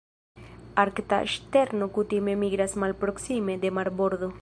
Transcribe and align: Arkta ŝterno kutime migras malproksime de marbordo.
Arkta 0.83 1.19
ŝterno 1.35 1.89
kutime 1.99 2.37
migras 2.47 2.77
malproksime 2.85 3.63
de 3.67 3.77
marbordo. 3.81 4.37